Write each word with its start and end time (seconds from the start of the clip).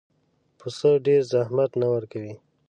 پسه 0.59 0.91
ډېر 1.05 1.21
زحمت 1.33 1.71
نه 1.81 1.87
ورکوي. 1.93 2.33